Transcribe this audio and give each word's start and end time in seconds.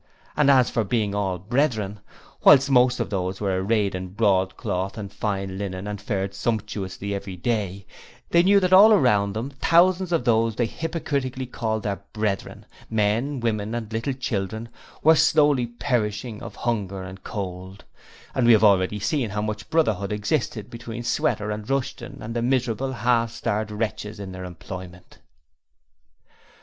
And 0.35 0.49
as 0.49 0.71
for 0.71 0.83
being 0.83 1.13
all 1.13 1.37
brethren, 1.37 1.99
whilst 2.43 2.71
most 2.71 2.99
of 2.99 3.11
these 3.11 3.39
were 3.39 3.61
arrayed 3.63 3.93
in 3.93 4.07
broadcloth 4.15 4.97
and 4.97 5.13
fine 5.13 5.59
linen 5.59 5.85
and 5.85 6.01
fared 6.01 6.33
sumptuously 6.33 7.13
every 7.13 7.35
day, 7.35 7.85
they 8.31 8.41
knew 8.41 8.59
that 8.61 8.73
all 8.73 8.93
around 8.93 9.33
them 9.33 9.51
thousands 9.51 10.11
of 10.11 10.25
those 10.25 10.55
they 10.55 10.65
hypocritically 10.65 11.45
called 11.45 11.83
their 11.83 11.97
'brethren', 12.13 12.65
men, 12.89 13.41
women 13.41 13.75
and 13.75 13.93
little 13.93 14.13
children, 14.13 14.69
were 15.03 15.13
slowly 15.13 15.67
perishing 15.67 16.41
of 16.41 16.55
hunger 16.55 17.03
and 17.03 17.23
cold; 17.23 17.85
and 18.33 18.47
we 18.47 18.53
have 18.53 18.63
already 18.63 18.99
seen 18.99 19.29
how 19.29 19.41
much 19.43 19.69
brotherhood 19.69 20.11
existed 20.11 20.71
between 20.71 21.03
Sweater 21.03 21.51
and 21.51 21.69
Rushton 21.69 22.23
and 22.23 22.35
the 22.35 22.41
miserable, 22.41 22.91
half 22.91 23.29
starved 23.31 23.69
wretches 23.69 24.19
in 24.19 24.31
their 24.31 24.45
employment. 24.45 25.19